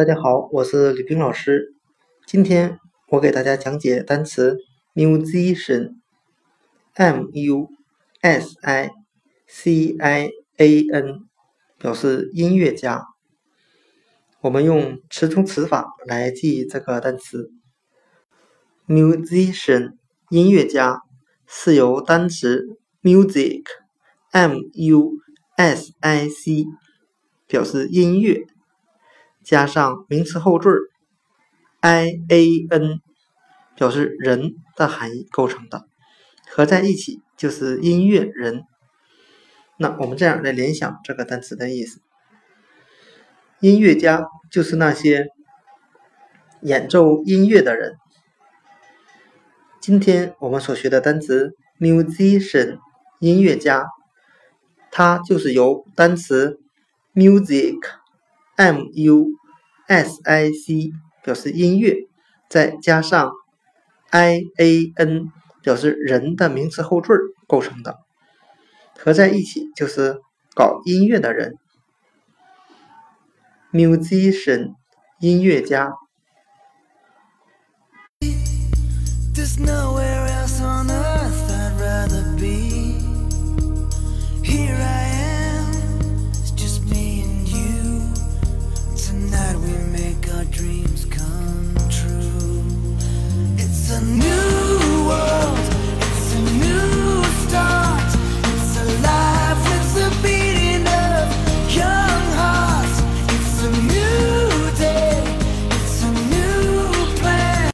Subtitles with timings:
[0.00, 1.74] 大家好，我是李冰老师。
[2.26, 4.56] 今天我给大家讲解单词
[4.94, 5.98] musician，m
[7.34, 7.68] u
[8.22, 8.90] s i
[9.46, 11.28] c i a n，
[11.76, 13.04] 表示音乐家。
[14.40, 17.50] 我们用词中词法来记这个单词
[18.88, 19.96] musician，
[20.30, 21.02] 音乐家
[21.46, 22.64] 是由单词
[23.02, 25.10] music，m u
[25.56, 26.64] s i c，
[27.46, 28.46] 表示音乐。
[29.50, 30.70] 加上名词后缀
[31.80, 33.00] i a n，
[33.74, 35.88] 表示人的含义构成的，
[36.48, 38.62] 合在一起就是音乐人。
[39.76, 42.00] 那我们这样来联想这个单词的意思：
[43.58, 45.26] 音乐家就是那些
[46.62, 47.96] 演奏音乐的人。
[49.80, 52.78] 今天我们所学的单词 musician，
[53.18, 53.88] 音乐家，
[54.92, 56.60] 它就是由单词
[57.14, 57.80] music。
[58.56, 59.39] m u
[59.90, 60.92] s i c
[61.24, 62.06] 表示音乐，
[62.48, 63.32] 再加上
[64.10, 65.32] i a n
[65.64, 67.12] 表示人的名词后缀
[67.48, 67.98] 构成的，
[68.96, 70.20] 合在一起就是
[70.54, 71.56] 搞音乐的人
[73.72, 74.74] ，musician
[75.18, 75.92] 音乐家。
[94.02, 94.39] New